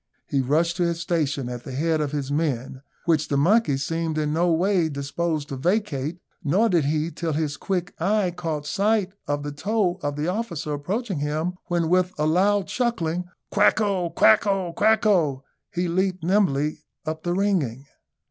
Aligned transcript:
He 0.25 0.41
rushed 0.41 0.77
to 0.77 0.83
his 0.83 0.99
station 0.99 1.47
at 1.47 1.63
the 1.63 1.73
head 1.73 2.01
of 2.01 2.11
his 2.11 2.31
men, 2.31 2.81
which 3.05 3.27
the 3.27 3.37
monkey 3.37 3.77
seemed 3.77 4.17
in 4.17 4.33
no 4.33 4.51
way 4.51 4.89
disposed 4.89 5.49
to 5.49 5.55
vacate, 5.57 6.17
nor 6.43 6.69
did 6.69 6.85
he 6.85 7.11
till 7.11 7.33
his 7.33 7.55
quick 7.55 7.93
eye 7.99 8.31
caught 8.31 8.65
sight 8.65 9.13
of 9.27 9.43
the 9.43 9.51
toe 9.51 9.99
of 10.01 10.15
the 10.15 10.27
officer 10.27 10.73
approaching 10.73 11.19
him, 11.19 11.53
when, 11.67 11.87
with 11.87 12.13
a 12.17 12.25
loud 12.25 12.65
chuckling 12.65 13.25
"Quacko! 13.51 14.09
quacko! 14.09 14.73
quacko!" 14.73 15.43
he 15.71 15.87
leaped 15.87 16.23
nimbly 16.23 16.79
up 17.05 17.21
the 17.21 17.33
ringing. 17.35 17.85